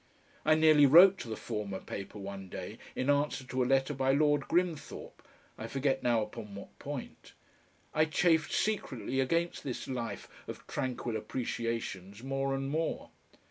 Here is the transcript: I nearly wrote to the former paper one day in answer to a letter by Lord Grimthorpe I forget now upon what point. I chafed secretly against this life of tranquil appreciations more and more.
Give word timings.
I 0.43 0.55
nearly 0.55 0.87
wrote 0.87 1.19
to 1.19 1.27
the 1.29 1.35
former 1.35 1.77
paper 1.79 2.17
one 2.17 2.49
day 2.49 2.79
in 2.95 3.07
answer 3.07 3.43
to 3.43 3.61
a 3.63 3.69
letter 3.69 3.93
by 3.93 4.11
Lord 4.13 4.47
Grimthorpe 4.47 5.21
I 5.59 5.67
forget 5.67 6.01
now 6.01 6.23
upon 6.23 6.55
what 6.55 6.79
point. 6.79 7.33
I 7.93 8.05
chafed 8.05 8.51
secretly 8.51 9.19
against 9.19 9.63
this 9.63 9.87
life 9.87 10.27
of 10.47 10.65
tranquil 10.65 11.15
appreciations 11.15 12.23
more 12.23 12.55
and 12.55 12.71
more. 12.71 13.11